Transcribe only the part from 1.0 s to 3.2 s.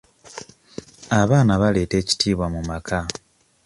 Abaana baleeta ekitiibwa mu maka.